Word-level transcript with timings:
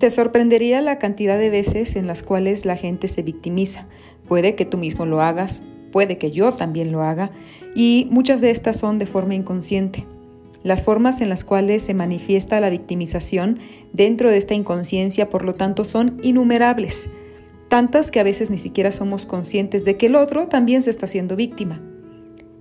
Te 0.00 0.10
sorprendería 0.10 0.80
la 0.80 0.98
cantidad 0.98 1.38
de 1.38 1.50
veces 1.50 1.94
en 1.94 2.06
las 2.06 2.22
cuales 2.22 2.64
la 2.64 2.74
gente 2.74 3.06
se 3.06 3.22
victimiza. 3.22 3.86
Puede 4.26 4.54
que 4.54 4.64
tú 4.64 4.78
mismo 4.78 5.04
lo 5.04 5.20
hagas, 5.20 5.62
puede 5.92 6.16
que 6.16 6.30
yo 6.30 6.54
también 6.54 6.90
lo 6.90 7.02
haga, 7.02 7.30
y 7.74 8.08
muchas 8.10 8.40
de 8.40 8.50
estas 8.50 8.78
son 8.78 8.98
de 8.98 9.04
forma 9.04 9.34
inconsciente. 9.34 10.06
Las 10.62 10.80
formas 10.80 11.20
en 11.20 11.28
las 11.28 11.44
cuales 11.44 11.82
se 11.82 11.92
manifiesta 11.92 12.60
la 12.60 12.70
victimización 12.70 13.58
dentro 13.92 14.30
de 14.30 14.38
esta 14.38 14.54
inconsciencia, 14.54 15.28
por 15.28 15.44
lo 15.44 15.52
tanto, 15.54 15.84
son 15.84 16.18
innumerables, 16.22 17.10
tantas 17.68 18.10
que 18.10 18.20
a 18.20 18.24
veces 18.24 18.48
ni 18.48 18.56
siquiera 18.56 18.92
somos 18.92 19.26
conscientes 19.26 19.84
de 19.84 19.98
que 19.98 20.06
el 20.06 20.14
otro 20.14 20.48
también 20.48 20.80
se 20.80 20.88
está 20.88 21.04
haciendo 21.04 21.36
víctima. 21.36 21.78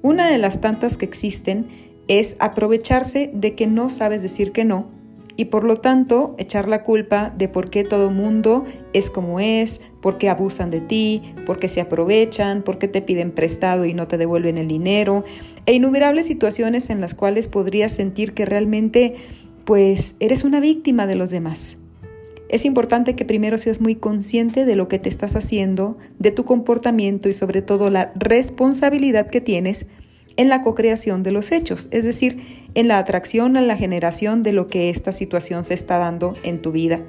Una 0.01 0.29
de 0.29 0.39
las 0.39 0.59
tantas 0.59 0.97
que 0.97 1.05
existen 1.05 1.67
es 2.09 2.35
aprovecharse 2.39 3.31
de 3.33 3.55
que 3.55 3.65
no 3.65 3.89
sabes 3.89 4.21
decir 4.21 4.51
que 4.51 4.65
no 4.65 4.98
y 5.39 5.45
por 5.45 5.63
lo 5.63 5.77
tanto 5.77 6.35
echar 6.37 6.67
la 6.67 6.83
culpa 6.83 7.33
de 7.37 7.47
por 7.47 7.69
qué 7.69 7.85
todo 7.85 8.11
mundo 8.11 8.65
es 8.91 9.09
como 9.09 9.39
es, 9.39 9.79
por 10.01 10.17
qué 10.17 10.27
abusan 10.27 10.69
de 10.69 10.81
ti, 10.81 11.33
por 11.45 11.59
qué 11.59 11.69
se 11.69 11.79
aprovechan, 11.79 12.61
por 12.61 12.77
qué 12.77 12.89
te 12.89 13.01
piden 13.01 13.31
prestado 13.31 13.85
y 13.85 13.93
no 13.93 14.05
te 14.05 14.17
devuelven 14.17 14.57
el 14.57 14.67
dinero, 14.67 15.23
e 15.65 15.71
innumerables 15.71 16.25
situaciones 16.25 16.89
en 16.89 16.99
las 16.99 17.13
cuales 17.13 17.47
podrías 17.47 17.93
sentir 17.93 18.33
que 18.33 18.45
realmente 18.45 19.15
pues 19.63 20.17
eres 20.19 20.43
una 20.43 20.59
víctima 20.59 21.07
de 21.07 21.15
los 21.15 21.29
demás. 21.29 21.77
Es 22.49 22.65
importante 22.65 23.15
que 23.15 23.23
primero 23.23 23.57
seas 23.57 23.79
muy 23.79 23.95
consciente 23.95 24.65
de 24.65 24.75
lo 24.75 24.89
que 24.89 24.99
te 24.99 25.07
estás 25.07 25.37
haciendo, 25.37 25.97
de 26.17 26.31
tu 26.31 26.43
comportamiento 26.43 27.29
y 27.29 27.33
sobre 27.33 27.61
todo 27.61 27.89
la 27.89 28.11
responsabilidad 28.15 29.27
que 29.29 29.39
tienes 29.39 29.87
en 30.39 30.47
la 30.47 30.61
cocreación 30.61 31.21
de 31.21 31.31
los 31.31 31.51
hechos, 31.51 31.89
es 31.91 32.05
decir, 32.05 32.37
en 32.73 32.87
la 32.87 32.97
atracción 32.97 33.57
a 33.57 33.61
la 33.61 33.75
generación 33.75 34.41
de 34.41 34.53
lo 34.53 34.67
que 34.67 34.89
esta 34.89 35.11
situación 35.11 35.65
se 35.65 35.73
está 35.73 35.97
dando 35.97 36.33
en 36.43 36.61
tu 36.61 36.71
vida. 36.71 37.01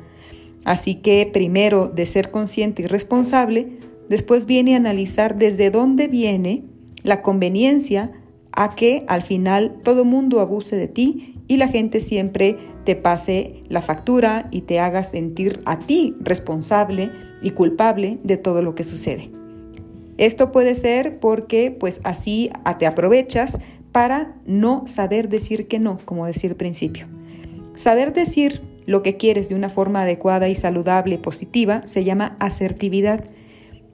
Así 0.65 0.97
que 0.97 1.31
primero 1.33 1.87
de 1.87 2.07
ser 2.07 2.33
consciente 2.33 2.83
y 2.83 2.87
responsable, 2.89 3.79
después 4.09 4.47
viene 4.47 4.75
a 4.75 4.79
analizar 4.79 5.37
desde 5.37 5.71
dónde 5.71 6.09
viene 6.09 6.65
la 7.05 7.23
conveniencia 7.23 8.11
a 8.51 8.75
que 8.75 9.05
al 9.07 9.23
final 9.23 9.77
todo 9.85 10.05
mundo 10.05 10.41
abuse 10.41 10.75
de 10.75 10.89
ti 10.89 11.37
y 11.47 11.57
la 11.59 11.69
gente 11.69 12.01
siempre 12.01 12.57
te 12.85 12.97
pase 12.97 13.63
la 13.69 13.81
factura 13.81 14.49
y 14.51 14.63
te 14.63 14.81
haga 14.81 15.05
sentir 15.05 15.63
a 15.67 15.79
ti 15.79 16.17
responsable 16.19 17.13
y 17.43 17.51
culpable 17.51 18.19
de 18.25 18.39
todo 18.39 18.61
lo 18.61 18.75
que 18.75 18.83
sucede. 18.83 19.40
Esto 20.21 20.53
puede 20.53 20.75
ser 20.75 21.19
porque 21.19 21.71
pues 21.71 22.03
así 22.05 22.51
te 22.79 22.87
aprovechas 22.87 23.59
para 23.91 24.35
no 24.45 24.83
saber 24.87 25.31
decir 25.31 25.67
que 25.67 25.79
no, 25.79 25.97
como 26.05 26.27
decir 26.27 26.51
al 26.51 26.57
principio. 26.59 27.07
Saber 27.75 28.13
decir 28.13 28.61
lo 28.85 29.03
que 29.03 29.17
quieres 29.17 29.49
de 29.49 29.55
una 29.55 29.71
forma 29.71 30.03
adecuada 30.03 30.51
y 30.51 30.55
saludable 30.55 31.17
positiva 31.17 31.81
se 31.87 32.05
llama 32.05 32.37
asertividad. 32.39 33.25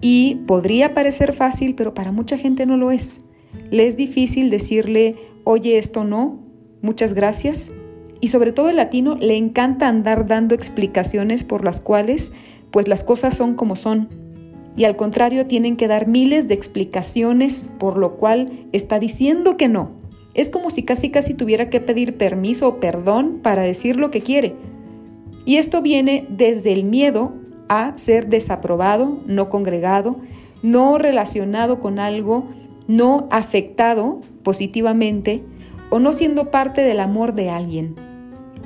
Y 0.01 0.43
podría 0.49 0.95
parecer 0.95 1.33
fácil, 1.33 1.77
pero 1.77 1.95
para 1.95 2.11
mucha 2.11 2.37
gente 2.37 2.67
no 2.67 2.77
lo 2.77 2.91
es. 2.91 3.25
Le 3.71 3.87
es 3.87 3.97
difícil 3.97 4.51
decirle, 4.51 5.15
oye, 5.45 5.79
esto 5.79 6.03
no, 6.03 6.41
muchas 6.83 7.13
gracias. 7.13 7.71
Y 8.21 8.29
sobre 8.29 8.51
todo 8.51 8.69
el 8.69 8.77
latino 8.77 9.15
le 9.15 9.37
encanta 9.37 9.87
andar 9.87 10.27
dando 10.27 10.57
explicaciones 10.57 11.45
por 11.45 11.65
las 11.65 11.81
cuales 11.81 12.33
pues 12.73 12.89
las 12.89 13.05
cosas 13.05 13.37
son 13.37 13.55
como 13.55 13.77
son 13.77 14.26
y 14.77 14.85
al 14.85 14.97
contrario 14.97 15.47
tienen 15.47 15.77
que 15.77 15.89
dar 15.89 16.07
miles 16.07 16.49
de 16.49 16.55
explicaciones 16.55 17.67
por 17.79 17.97
lo 17.97 18.17
cual 18.17 18.67
está 18.73 18.99
diciendo 18.99 19.57
que 19.57 19.69
no. 19.69 19.91
Es 20.35 20.51
como 20.51 20.71
si 20.71 20.83
casi 20.83 21.11
casi 21.11 21.33
tuviera 21.33 21.71
que 21.71 21.81
pedir 21.81 22.19
permiso 22.19 22.69
o 22.69 22.81
perdón 22.81 23.41
para 23.43 23.63
decir 23.63 23.97
lo 23.97 24.11
que 24.11 24.21
quiere. 24.21 24.55
Y 25.47 25.57
esto 25.57 25.81
viene 25.81 26.27
desde 26.29 26.73
el 26.73 26.85
miedo 26.85 27.33
a 27.69 27.97
ser 27.97 28.29
desaprobado, 28.29 29.19
no 29.27 29.49
congregado, 29.49 30.19
no 30.63 30.99
relacionado 30.99 31.81
con 31.81 31.99
algo, 31.99 32.49
no 32.87 33.29
afectado 33.31 34.21
positivamente 34.43 35.43
o 35.91 35.99
no 35.99 36.13
siendo 36.13 36.51
parte 36.51 36.83
del 36.83 37.01
amor 37.01 37.33
de 37.33 37.49
alguien. 37.49 37.95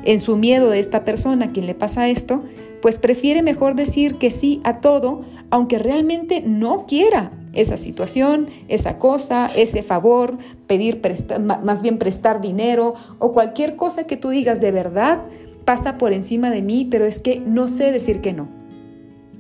En 0.05 0.21
su 0.21 0.37
miedo 0.37 0.71
de 0.71 0.81
esta 0.81 1.05
persona 1.05 1.47
a 1.47 1.49
quien 1.51 1.67
le 1.67 1.75
pasa 1.75 2.09
esto, 2.09 2.43
pues 2.83 2.99
prefiere 2.99 3.43
mejor 3.43 3.75
decir 3.75 4.17
que 4.17 4.31
sí 4.31 4.61
a 4.65 4.81
todo, 4.81 5.23
aunque 5.51 5.79
realmente 5.79 6.41
no 6.41 6.87
quiera 6.87 7.33
esa 7.53 7.77
situación, 7.77 8.49
esa 8.69 8.99
cosa, 8.99 9.51
ese 9.55 9.83
favor, 9.83 10.39
pedir 10.67 11.01
más 11.41 11.83
bien 11.83 11.99
prestar 11.99 12.41
dinero 12.41 12.95
o 13.19 13.33
cualquier 13.33 13.77
cosa 13.77 14.05
que 14.05 14.17
tú 14.17 14.31
digas 14.31 14.61
de 14.61 14.71
verdad 14.71 15.21
pasa 15.65 15.99
por 15.99 16.13
encima 16.13 16.51
de 16.51 16.63
mí, 16.63 16.89
pero 16.91 17.07
es 17.07 17.19
que 17.19 17.41
no 17.41 17.69
sé 17.69 17.93
decir 17.93 18.21
que 18.21 18.33
no. 18.33 18.49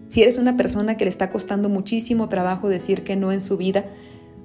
Si 0.08 0.22
eres 0.22 0.38
una 0.38 0.56
persona 0.56 0.96
que 0.96 1.04
le 1.04 1.10
está 1.10 1.30
costando 1.30 1.68
muchísimo 1.68 2.28
trabajo 2.28 2.68
decir 2.68 3.04
que 3.04 3.16
no 3.16 3.32
en 3.32 3.40
su 3.40 3.56
vida, 3.56 3.84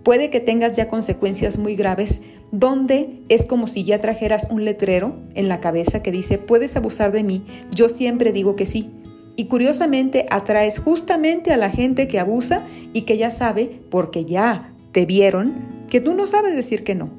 puede 0.04 0.30
que 0.30 0.40
tengas 0.40 0.78
ya 0.78 0.88
consecuencias 0.88 1.58
muy 1.58 1.76
graves 1.76 2.22
donde 2.52 3.22
es 3.30 3.46
como 3.46 3.68
si 3.68 3.84
ya 3.84 4.00
trajeras 4.00 4.48
un 4.50 4.66
letrero 4.66 5.16
en 5.34 5.50
la 5.50 5.60
cabeza 5.60 6.02
que 6.02 6.12
dice, 6.12 6.38
puedes 6.38 6.76
abusar 6.76 7.12
de 7.12 7.24
mí, 7.24 7.44
yo 7.72 7.90
siempre 7.90 8.32
digo 8.32 8.56
que 8.56 8.66
sí. 8.66 8.90
Y 9.36 9.46
curiosamente 9.46 10.26
atraes 10.30 10.80
justamente 10.80 11.52
a 11.52 11.58
la 11.58 11.70
gente 11.70 12.08
que 12.08 12.20
abusa 12.20 12.64
y 12.94 13.02
que 13.02 13.18
ya 13.18 13.32
sabe, 13.32 13.82
porque 13.90 14.24
ya 14.24 14.74
te 14.92 15.06
vieron, 15.06 15.56
que 15.90 16.00
tú 16.00 16.14
no 16.14 16.26
sabes 16.26 16.56
decir 16.56 16.84
que 16.84 16.96
no. 16.96 17.10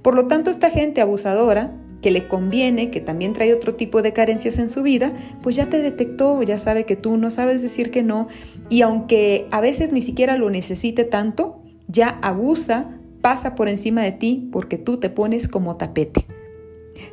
Por 0.00 0.14
lo 0.14 0.26
tanto, 0.26 0.50
esta 0.50 0.70
gente 0.70 1.02
abusadora, 1.02 1.72
que 2.00 2.10
le 2.10 2.28
conviene, 2.28 2.90
que 2.90 3.00
también 3.00 3.32
trae 3.32 3.52
otro 3.52 3.74
tipo 3.74 4.00
de 4.00 4.12
carencias 4.12 4.58
en 4.58 4.68
su 4.68 4.82
vida, 4.82 5.12
pues 5.42 5.56
ya 5.56 5.66
te 5.66 5.80
detectó, 5.80 6.42
ya 6.42 6.58
sabe 6.58 6.84
que 6.84 6.96
tú 6.96 7.16
no 7.16 7.30
sabes 7.30 7.62
decir 7.62 7.90
que 7.90 8.02
no. 8.02 8.28
Y 8.70 8.82
aunque 8.82 9.46
a 9.50 9.60
veces 9.60 9.92
ni 9.92 10.02
siquiera 10.02 10.36
lo 10.36 10.48
necesite 10.48 11.04
tanto, 11.04 11.62
ya 11.88 12.18
abusa, 12.22 12.95
pasa 13.26 13.56
por 13.56 13.68
encima 13.68 14.04
de 14.04 14.12
ti 14.12 14.48
porque 14.52 14.78
tú 14.78 14.98
te 14.98 15.10
pones 15.10 15.48
como 15.48 15.74
tapete. 15.74 16.24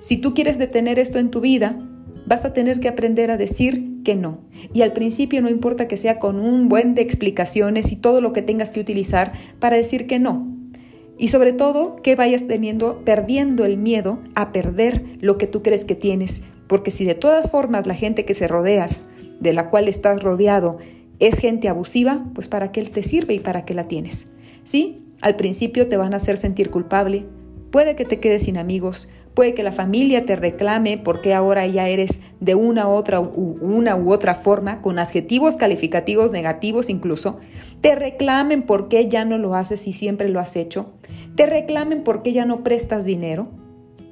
Si 0.01 0.17
tú 0.17 0.35
quieres 0.35 0.59
detener 0.59 0.99
esto 0.99 1.17
en 1.17 1.31
tu 1.31 1.41
vida, 1.41 1.75
vas 2.27 2.45
a 2.45 2.53
tener 2.53 2.79
que 2.79 2.87
aprender 2.87 3.31
a 3.31 3.37
decir 3.37 4.03
que 4.03 4.13
no. 4.13 4.41
Y 4.75 4.83
al 4.83 4.93
principio 4.93 5.41
no 5.41 5.49
importa 5.49 5.87
que 5.87 5.97
sea 5.97 6.19
con 6.19 6.39
un 6.39 6.69
buen 6.69 6.93
de 6.93 7.01
explicaciones 7.01 7.91
y 7.91 7.95
todo 7.95 8.21
lo 8.21 8.31
que 8.31 8.43
tengas 8.43 8.71
que 8.71 8.79
utilizar 8.79 9.31
para 9.57 9.75
decir 9.75 10.05
que 10.05 10.19
no. 10.19 10.55
Y 11.17 11.29
sobre 11.29 11.51
todo 11.51 11.95
que 12.03 12.15
vayas 12.15 12.45
teniendo, 12.45 13.03
perdiendo 13.03 13.65
el 13.65 13.77
miedo 13.77 14.19
a 14.35 14.51
perder 14.51 15.03
lo 15.19 15.39
que 15.39 15.47
tú 15.47 15.63
crees 15.63 15.83
que 15.83 15.95
tienes. 15.95 16.43
Porque 16.67 16.91
si 16.91 17.05
de 17.05 17.15
todas 17.15 17.49
formas 17.49 17.87
la 17.87 17.95
gente 17.95 18.23
que 18.23 18.35
se 18.35 18.47
rodeas, 18.47 19.07
de 19.39 19.53
la 19.53 19.71
cual 19.71 19.87
estás 19.87 20.21
rodeado, 20.21 20.77
es 21.17 21.39
gente 21.39 21.69
abusiva, 21.69 22.23
pues 22.35 22.49
para 22.49 22.71
qué 22.71 22.83
te 22.83 23.01
sirve 23.01 23.33
y 23.33 23.39
para 23.39 23.65
qué 23.65 23.73
la 23.73 23.87
tienes. 23.87 24.27
Sí, 24.63 25.02
al 25.23 25.37
principio 25.37 25.87
te 25.87 25.97
van 25.97 26.13
a 26.13 26.17
hacer 26.17 26.37
sentir 26.37 26.69
culpable, 26.69 27.25
puede 27.71 27.95
que 27.95 28.03
te 28.05 28.19
quedes 28.19 28.43
sin 28.43 28.57
amigos, 28.57 29.07
puede 29.33 29.53
que 29.53 29.63
la 29.63 29.71
familia 29.71 30.25
te 30.25 30.35
reclame 30.35 30.97
porque 30.97 31.33
ahora 31.33 31.65
ya 31.65 31.87
eres 31.87 32.21
de 32.41 32.55
una 32.55 32.89
otra 32.89 33.21
u 33.21 33.57
una 33.61 33.95
u 33.95 34.11
otra 34.11 34.35
forma 34.35 34.81
con 34.81 34.99
adjetivos 34.99 35.55
calificativos 35.55 36.31
negativos 36.31 36.89
incluso, 36.89 37.39
te 37.79 37.95
reclamen 37.95 38.63
por 38.63 38.89
qué 38.89 39.07
ya 39.07 39.23
no 39.23 39.37
lo 39.37 39.55
haces 39.55 39.87
y 39.87 39.93
siempre 39.93 40.27
lo 40.27 40.41
has 40.41 40.57
hecho, 40.57 40.91
te 41.35 41.45
reclamen 41.45 42.03
por 42.03 42.21
qué 42.21 42.33
ya 42.33 42.45
no 42.45 42.63
prestas 42.63 43.05
dinero 43.05 43.47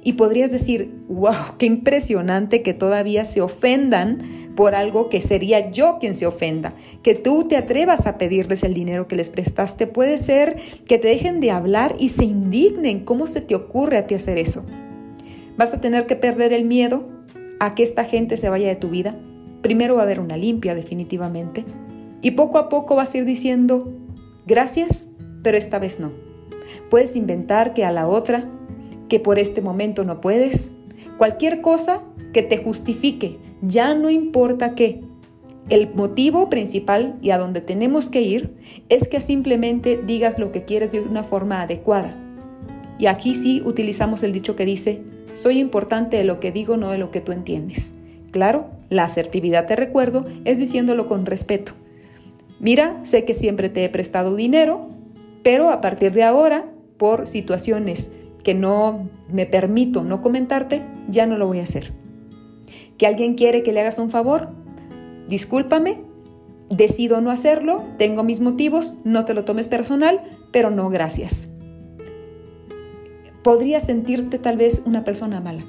y 0.04 0.14
podrías 0.14 0.50
decir, 0.50 0.92
wow, 1.08 1.56
qué 1.58 1.66
impresionante 1.66 2.62
que 2.62 2.74
todavía 2.74 3.24
se 3.24 3.40
ofendan 3.40 4.18
por 4.56 4.74
algo 4.74 5.08
que 5.08 5.22
sería 5.22 5.70
yo 5.70 5.98
quien 6.00 6.14
se 6.16 6.26
ofenda. 6.26 6.74
Que 7.02 7.14
tú 7.14 7.44
te 7.44 7.56
atrevas 7.56 8.06
a 8.06 8.18
pedirles 8.18 8.64
el 8.64 8.74
dinero 8.74 9.06
que 9.06 9.16
les 9.16 9.28
prestaste. 9.28 9.86
Puede 9.86 10.18
ser 10.18 10.56
que 10.86 10.98
te 10.98 11.08
dejen 11.08 11.40
de 11.40 11.52
hablar 11.52 11.94
y 11.98 12.08
se 12.08 12.24
indignen. 12.24 13.04
¿Cómo 13.04 13.26
se 13.26 13.40
te 13.40 13.54
ocurre 13.54 13.96
a 13.96 14.06
ti 14.06 14.14
hacer 14.14 14.38
eso? 14.38 14.64
Vas 15.56 15.72
a 15.72 15.80
tener 15.80 16.06
que 16.06 16.16
perder 16.16 16.52
el 16.52 16.64
miedo 16.64 17.08
a 17.60 17.76
que 17.76 17.84
esta 17.84 18.04
gente 18.04 18.36
se 18.36 18.48
vaya 18.48 18.68
de 18.68 18.76
tu 18.76 18.90
vida. 18.90 19.16
Primero 19.62 19.94
va 19.94 20.00
a 20.00 20.04
haber 20.04 20.18
una 20.18 20.36
limpia 20.36 20.74
definitivamente. 20.74 21.64
Y 22.22 22.32
poco 22.32 22.58
a 22.58 22.68
poco 22.68 22.96
vas 22.96 23.14
a 23.14 23.18
ir 23.18 23.24
diciendo, 23.24 23.92
gracias, 24.46 25.12
pero 25.44 25.56
esta 25.56 25.78
vez 25.78 26.00
no. 26.00 26.10
Puedes 26.90 27.14
inventar 27.14 27.72
que 27.72 27.84
a 27.84 27.92
la 27.92 28.08
otra 28.08 28.48
que 29.12 29.20
por 29.20 29.38
este 29.38 29.60
momento 29.60 30.04
no 30.04 30.22
puedes. 30.22 30.72
Cualquier 31.18 31.60
cosa 31.60 32.02
que 32.32 32.42
te 32.42 32.56
justifique, 32.56 33.36
ya 33.60 33.92
no 33.92 34.08
importa 34.08 34.74
qué. 34.74 35.02
El 35.68 35.92
motivo 35.94 36.48
principal 36.48 37.18
y 37.20 37.28
a 37.28 37.36
donde 37.36 37.60
tenemos 37.60 38.08
que 38.08 38.22
ir 38.22 38.54
es 38.88 39.08
que 39.08 39.20
simplemente 39.20 40.00
digas 40.02 40.38
lo 40.38 40.50
que 40.50 40.64
quieres 40.64 40.92
de 40.92 41.02
una 41.02 41.24
forma 41.24 41.60
adecuada. 41.60 42.16
Y 42.98 43.04
aquí 43.04 43.34
sí 43.34 43.60
utilizamos 43.66 44.22
el 44.22 44.32
dicho 44.32 44.56
que 44.56 44.64
dice, 44.64 45.02
soy 45.34 45.58
importante 45.58 46.16
de 46.16 46.24
lo 46.24 46.40
que 46.40 46.50
digo, 46.50 46.78
no 46.78 46.90
de 46.90 46.96
lo 46.96 47.10
que 47.10 47.20
tú 47.20 47.32
entiendes. 47.32 47.94
Claro, 48.30 48.70
la 48.88 49.04
asertividad, 49.04 49.66
te 49.66 49.76
recuerdo, 49.76 50.24
es 50.46 50.56
diciéndolo 50.56 51.06
con 51.06 51.26
respeto. 51.26 51.72
Mira, 52.60 52.98
sé 53.02 53.26
que 53.26 53.34
siempre 53.34 53.68
te 53.68 53.84
he 53.84 53.90
prestado 53.90 54.36
dinero, 54.36 54.88
pero 55.42 55.68
a 55.68 55.82
partir 55.82 56.12
de 56.12 56.22
ahora, 56.22 56.64
por 56.96 57.26
situaciones 57.26 58.10
que 58.42 58.54
no 58.54 59.08
me 59.28 59.46
permito 59.46 60.02
no 60.02 60.22
comentarte, 60.22 60.82
ya 61.08 61.26
no 61.26 61.36
lo 61.38 61.46
voy 61.46 61.60
a 61.60 61.64
hacer. 61.64 61.92
Que 62.98 63.06
alguien 63.06 63.34
quiere 63.34 63.62
que 63.62 63.72
le 63.72 63.80
hagas 63.80 63.98
un 63.98 64.10
favor, 64.10 64.50
discúlpame, 65.28 66.00
decido 66.70 67.20
no 67.20 67.30
hacerlo, 67.30 67.84
tengo 67.98 68.22
mis 68.22 68.40
motivos, 68.40 68.94
no 69.04 69.24
te 69.24 69.34
lo 69.34 69.44
tomes 69.44 69.68
personal, 69.68 70.20
pero 70.50 70.70
no 70.70 70.88
gracias. 70.90 71.54
Podrías 73.42 73.86
sentirte 73.86 74.38
tal 74.38 74.56
vez 74.56 74.82
una 74.86 75.04
persona 75.04 75.40
mala. 75.40 75.64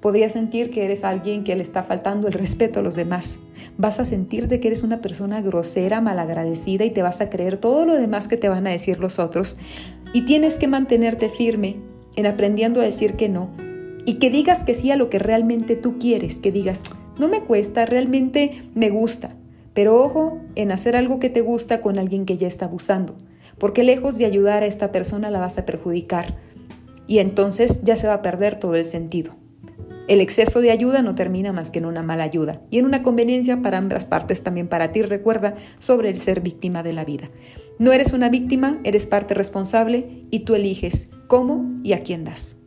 Podrías 0.00 0.32
sentir 0.32 0.70
que 0.70 0.84
eres 0.84 1.04
alguien 1.04 1.44
que 1.44 1.54
le 1.54 1.62
está 1.62 1.84
faltando 1.84 2.26
el 2.26 2.32
respeto 2.32 2.80
a 2.80 2.82
los 2.82 2.96
demás. 2.96 3.38
Vas 3.78 4.00
a 4.00 4.04
sentirte 4.04 4.58
que 4.58 4.66
eres 4.66 4.82
una 4.82 5.00
persona 5.00 5.40
grosera, 5.40 6.00
malagradecida 6.00 6.84
y 6.84 6.90
te 6.90 7.02
vas 7.02 7.20
a 7.20 7.30
creer 7.30 7.56
todo 7.58 7.86
lo 7.86 7.94
demás 7.94 8.26
que 8.26 8.36
te 8.36 8.48
van 8.48 8.66
a 8.66 8.70
decir 8.70 8.98
los 8.98 9.20
otros. 9.20 9.58
Y 10.12 10.24
tienes 10.24 10.58
que 10.58 10.66
mantenerte 10.66 11.28
firme 11.28 11.76
en 12.16 12.26
aprendiendo 12.26 12.80
a 12.80 12.84
decir 12.84 13.14
que 13.14 13.28
no 13.28 13.50
y 14.04 14.14
que 14.14 14.30
digas 14.30 14.64
que 14.64 14.74
sí 14.74 14.90
a 14.90 14.96
lo 14.96 15.10
que 15.10 15.18
realmente 15.18 15.76
tú 15.76 15.98
quieres, 15.98 16.36
que 16.36 16.52
digas, 16.52 16.82
no 17.18 17.28
me 17.28 17.42
cuesta, 17.42 17.86
realmente 17.86 18.62
me 18.74 18.90
gusta. 18.90 19.36
Pero 19.74 20.02
ojo 20.02 20.38
en 20.54 20.72
hacer 20.72 20.96
algo 20.96 21.18
que 21.18 21.30
te 21.30 21.40
gusta 21.40 21.80
con 21.80 21.98
alguien 21.98 22.26
que 22.26 22.36
ya 22.36 22.48
está 22.48 22.66
abusando, 22.66 23.14
porque 23.58 23.84
lejos 23.84 24.18
de 24.18 24.26
ayudar 24.26 24.62
a 24.62 24.66
esta 24.66 24.92
persona 24.92 25.30
la 25.30 25.40
vas 25.40 25.56
a 25.56 25.64
perjudicar 25.64 26.36
y 27.06 27.18
entonces 27.18 27.82
ya 27.82 27.96
se 27.96 28.06
va 28.06 28.14
a 28.14 28.22
perder 28.22 28.58
todo 28.58 28.74
el 28.74 28.84
sentido. 28.84 29.41
El 30.08 30.20
exceso 30.20 30.60
de 30.60 30.70
ayuda 30.70 31.02
no 31.02 31.14
termina 31.14 31.52
más 31.52 31.70
que 31.70 31.78
en 31.78 31.86
una 31.86 32.02
mala 32.02 32.24
ayuda 32.24 32.60
y 32.70 32.78
en 32.78 32.86
una 32.86 33.02
conveniencia 33.02 33.62
para 33.62 33.78
ambas 33.78 34.04
partes 34.04 34.42
también 34.42 34.68
para 34.68 34.92
ti. 34.92 35.02
Recuerda 35.02 35.54
sobre 35.78 36.10
el 36.10 36.18
ser 36.18 36.40
víctima 36.40 36.82
de 36.82 36.92
la 36.92 37.04
vida. 37.04 37.28
No 37.78 37.92
eres 37.92 38.12
una 38.12 38.28
víctima, 38.28 38.78
eres 38.84 39.06
parte 39.06 39.34
responsable 39.34 40.24
y 40.30 40.40
tú 40.40 40.54
eliges 40.54 41.10
cómo 41.28 41.80
y 41.82 41.92
a 41.92 42.02
quién 42.02 42.24
das. 42.24 42.61